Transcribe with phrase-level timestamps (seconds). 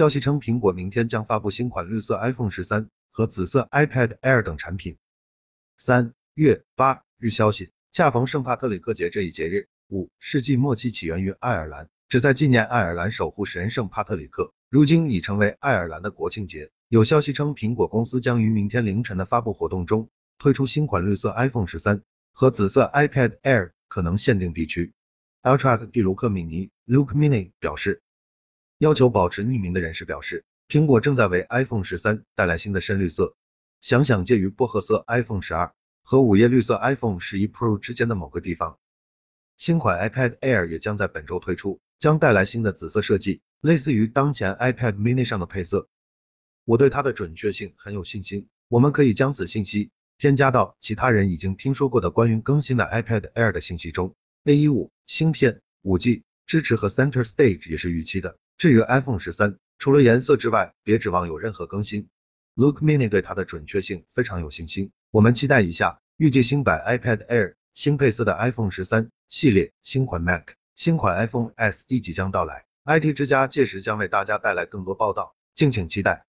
[0.00, 4.96] 消息称，苹果明天将发布新款绿色 iPhone 十三和紫色 iPad Air 等产品。
[5.76, 16.70] 三月八日消息，恰逢圣帕特里克节这一节日，五世纪末期起源于爱尔兰，旨在纪念爱尔兰守护神圣帕特里克，如今已成为爱尔兰的国庆节。
[16.88, 20.08] 有消息称，苹果公司将于明天凌晨的发布活动中
[20.38, 22.00] 推出新款绿色 iPhone 十三
[22.32, 24.94] 和紫色 iPad Air，可能限定地区。
[25.42, 28.00] Ultra 蒂卢克米尼 Luke Mini 表示。
[28.80, 33.36] 要求保持匿名的人士表示，苹果正在为 iPhone 十三带来新的深绿色，
[33.82, 38.78] 想想介于薄荷色 iPhone 十二和午夜绿色 iPhone 十一 Pro 之间的某个地方。
[39.58, 45.86] 新款 iPad Air 也将在本周推出，将带来新的紫色设计，类似于当前 iPad Mini 上的配色。
[46.64, 54.14] 我对它的准确性很有信心，我们可以将此信息添加到其他人已经听说过的关于更新的 iPad Air 的信息中。
[54.44, 58.36] A 一五芯片、五 G 支持和 Center Stage 也是预期的。
[58.58, 62.08] 至于 iPhone 十三，除了颜色之外，别指望有任何更新。
[62.56, 66.00] Look Mini 对它的准确性非常有信心，我们期待一下。
[66.16, 76.18] 预计新版 iPad Air、新配色的 iPhone 十三系列、新款 Mac、新款 iPhone SE 即将到来，IT 之家届时将为大家带来更多报道，敬请期待。